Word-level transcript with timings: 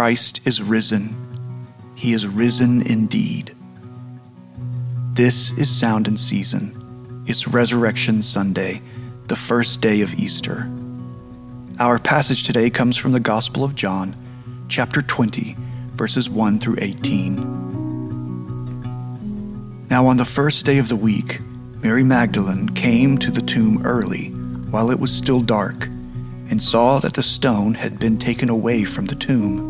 Christ 0.00 0.40
is 0.46 0.62
risen. 0.62 1.14
He 1.94 2.14
is 2.14 2.26
risen 2.26 2.80
indeed. 2.80 3.54
This 5.12 5.50
is 5.58 5.68
Sound 5.68 6.08
and 6.08 6.18
Season. 6.18 7.22
It's 7.26 7.46
Resurrection 7.46 8.22
Sunday, 8.22 8.80
the 9.26 9.36
first 9.36 9.82
day 9.82 10.00
of 10.00 10.14
Easter. 10.14 10.70
Our 11.78 11.98
passage 11.98 12.44
today 12.44 12.70
comes 12.70 12.96
from 12.96 13.12
the 13.12 13.20
Gospel 13.20 13.62
of 13.62 13.74
John, 13.74 14.16
chapter 14.70 15.02
20, 15.02 15.54
verses 15.92 16.30
1 16.30 16.60
through 16.60 16.78
18. 16.78 17.36
Now, 19.90 20.06
on 20.06 20.16
the 20.16 20.24
first 20.24 20.64
day 20.64 20.78
of 20.78 20.88
the 20.88 20.96
week, 20.96 21.40
Mary 21.82 22.04
Magdalene 22.04 22.70
came 22.70 23.18
to 23.18 23.30
the 23.30 23.42
tomb 23.42 23.84
early, 23.84 24.28
while 24.70 24.90
it 24.90 24.98
was 24.98 25.14
still 25.14 25.42
dark, 25.42 25.88
and 26.48 26.62
saw 26.62 27.00
that 27.00 27.12
the 27.12 27.22
stone 27.22 27.74
had 27.74 27.98
been 27.98 28.18
taken 28.18 28.48
away 28.48 28.84
from 28.84 29.04
the 29.04 29.14
tomb. 29.14 29.69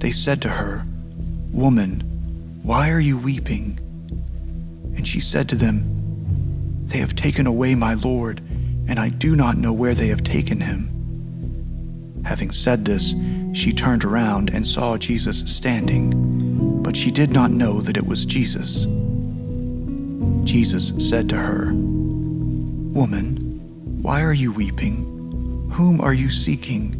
They 0.00 0.12
said 0.12 0.40
to 0.42 0.48
her, 0.48 0.84
Woman, 1.52 2.00
why 2.62 2.90
are 2.90 3.00
you 3.00 3.18
weeping? 3.18 3.78
And 4.96 5.06
she 5.06 5.20
said 5.20 5.48
to 5.50 5.56
them, 5.56 6.86
They 6.86 6.98
have 6.98 7.14
taken 7.14 7.46
away 7.46 7.74
my 7.74 7.94
Lord, 7.94 8.40
and 8.88 8.98
I 8.98 9.10
do 9.10 9.36
not 9.36 9.58
know 9.58 9.72
where 9.72 9.94
they 9.94 10.08
have 10.08 10.24
taken 10.24 10.60
him. 10.60 12.22
Having 12.24 12.52
said 12.52 12.84
this, 12.84 13.14
she 13.52 13.72
turned 13.72 14.04
around 14.04 14.50
and 14.50 14.66
saw 14.66 14.96
Jesus 14.96 15.40
standing, 15.46 16.82
but 16.82 16.96
she 16.96 17.10
did 17.10 17.30
not 17.30 17.50
know 17.50 17.80
that 17.82 17.96
it 17.96 18.06
was 18.06 18.24
Jesus. 18.24 18.86
Jesus 20.44 20.92
said 20.98 21.28
to 21.28 21.36
her, 21.36 21.72
Woman, 22.92 23.36
why 24.02 24.22
are 24.22 24.32
you 24.32 24.50
weeping? 24.50 25.04
Whom 25.72 26.00
are 26.00 26.14
you 26.14 26.30
seeking? 26.30 26.99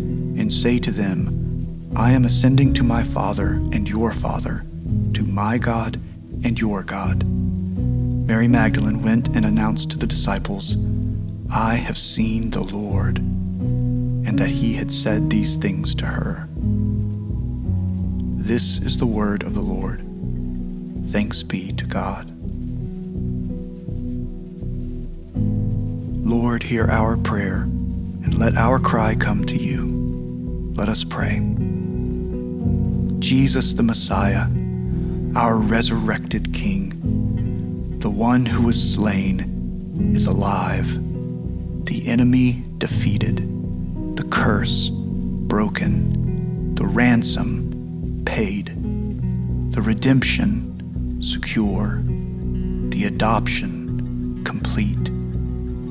and 0.37 0.51
say 0.51 0.79
to 0.79 0.91
them, 0.91 1.91
I 1.95 2.11
am 2.11 2.25
ascending 2.25 2.73
to 2.75 2.83
my 2.83 3.03
Father 3.03 3.49
and 3.49 3.87
your 3.87 4.13
Father, 4.13 4.65
to 5.13 5.23
my 5.25 5.57
God 5.57 5.99
and 6.43 6.59
your 6.59 6.83
God. 6.83 7.25
Mary 7.25 8.47
Magdalene 8.47 9.03
went 9.03 9.27
and 9.29 9.45
announced 9.45 9.91
to 9.91 9.97
the 9.97 10.07
disciples, 10.07 10.75
I 11.51 11.75
have 11.75 11.97
seen 11.97 12.51
the 12.51 12.63
Lord, 12.63 13.17
and 13.17 14.39
that 14.39 14.49
he 14.49 14.73
had 14.75 14.93
said 14.93 15.29
these 15.29 15.57
things 15.57 15.93
to 15.95 16.05
her. 16.05 16.47
This 18.37 18.77
is 18.77 18.97
the 18.97 19.05
word 19.05 19.43
of 19.43 19.53
the 19.53 19.61
Lord. 19.61 20.01
Thanks 21.07 21.43
be 21.43 21.73
to 21.73 21.85
God. 21.85 22.31
Lord, 26.25 26.63
hear 26.63 26.89
our 26.89 27.17
prayer, 27.17 27.63
and 27.63 28.37
let 28.37 28.55
our 28.55 28.79
cry 28.79 29.15
come 29.15 29.45
to 29.45 29.57
you. 29.57 29.90
Let 30.73 30.89
us 30.89 31.03
pray. 31.03 31.39
Jesus 33.19 33.73
the 33.73 33.83
Messiah, 33.83 34.47
our 35.35 35.57
resurrected 35.57 36.53
King, 36.53 37.99
the 37.99 38.09
one 38.09 38.45
who 38.45 38.63
was 38.63 38.93
slain, 38.93 40.13
is 40.15 40.25
alive, 40.25 40.87
the 41.85 42.07
enemy 42.07 42.63
defeated, 42.77 43.37
the 44.15 44.23
curse 44.23 44.89
broken, 44.89 46.73
the 46.75 46.85
ransom 46.85 48.23
paid, 48.25 48.67
the 49.73 49.81
redemption 49.81 51.21
secure, 51.21 52.01
the 52.89 53.05
adoption 53.05 54.43
complete, 54.45 55.03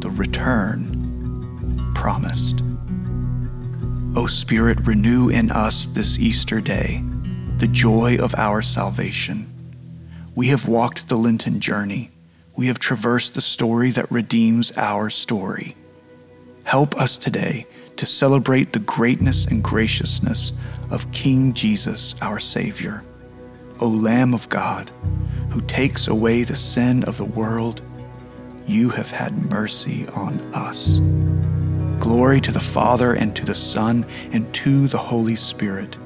the 0.01 0.11
return 0.11 1.93
promised. 1.95 2.63
O 4.17 4.27
Spirit, 4.27 4.87
renew 4.89 5.29
in 5.29 5.53
us 5.53 5.87
this 5.87 6.19
Easter 6.19 6.61
day 6.61 7.05
the 7.59 7.69
joy 7.69 8.17
of 8.17 8.35
our 8.35 8.61
salvation. 8.61 9.47
We 10.35 10.49
have 10.49 10.67
walked 10.67 11.09
the 11.09 11.17
Lenten 11.17 11.61
journey. 11.61 12.11
We 12.57 12.67
have 12.67 12.81
traversed 12.81 13.35
the 13.35 13.41
story 13.41 13.93
that 13.93 14.11
redeems 14.11 14.73
our 14.77 15.11
story. 15.11 15.77
Help 16.65 17.01
us 17.01 17.19
today 17.19 17.69
to 17.99 18.05
celebrate 18.05 18.73
the 18.73 18.81
greatness 18.81 19.45
and 19.45 19.63
graciousness 19.63 20.53
of 20.91 21.13
King 21.13 21.55
Jesus, 21.55 22.17
our 22.21 22.41
Savior. 22.41 23.05
O 23.79 23.87
Lamb 23.87 24.35
of 24.35 24.49
God, 24.49 24.91
who 25.51 25.61
takes 25.63 26.09
away 26.09 26.43
the 26.43 26.57
sin 26.57 27.05
of 27.05 27.17
the 27.17 27.25
world, 27.25 27.81
you 28.67 28.89
have 28.89 29.13
had 29.13 29.49
mercy 29.49 30.09
on 30.09 30.41
us. 30.53 30.99
Glory 32.01 32.41
to 32.41 32.51
the 32.51 32.59
Father, 32.59 33.13
and 33.13 33.37
to 33.37 33.45
the 33.45 33.55
Son, 33.55 34.07
and 34.33 34.53
to 34.55 34.89
the 34.89 34.99
Holy 34.99 35.37
Spirit, 35.37 35.99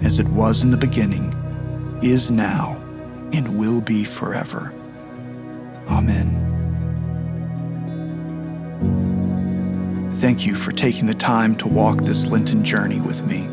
as 0.00 0.18
it 0.18 0.26
was 0.28 0.62
in 0.62 0.72
the 0.72 0.76
beginning, 0.76 1.32
is 2.02 2.30
now, 2.30 2.76
and 3.32 3.56
will 3.56 3.80
be 3.80 4.02
forever. 4.02 4.74
Amen. 5.86 6.48
Thank 10.14 10.44
you 10.44 10.56
for 10.56 10.72
taking 10.72 11.06
the 11.06 11.14
time 11.14 11.54
to 11.56 11.68
walk 11.68 12.02
this 12.02 12.26
Lenten 12.26 12.64
journey 12.64 13.00
with 13.00 13.24
me. 13.24 13.48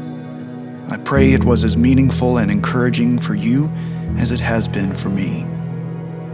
I 0.89 0.97
pray 0.97 1.31
it 1.31 1.45
was 1.45 1.63
as 1.63 1.77
meaningful 1.77 2.37
and 2.37 2.49
encouraging 2.49 3.19
for 3.19 3.35
you 3.35 3.69
as 4.17 4.31
it 4.31 4.39
has 4.39 4.67
been 4.67 4.95
for 4.95 5.09
me. 5.09 5.45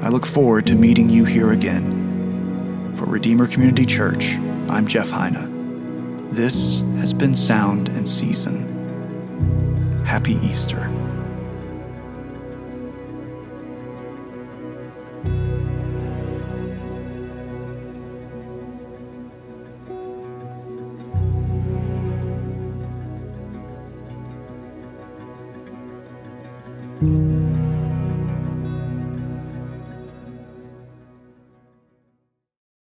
I 0.02 0.08
look 0.08 0.26
forward 0.26 0.66
to 0.68 0.76
meeting 0.76 1.10
you 1.10 1.26
here 1.26 1.52
again. 1.52 2.94
For 2.96 3.06
Redeemer 3.06 3.48
Community 3.48 3.86
Church, 3.86 4.38
I'm 4.70 4.88
Jeff 4.88 5.10
Heine. 5.10 6.30
This 6.32 6.82
has 6.98 7.14
been 7.14 7.36
Sound 7.36 7.90
and 7.90 8.10
Season. 8.10 10.04
Happy 10.06 10.34
Easter. 10.44 10.90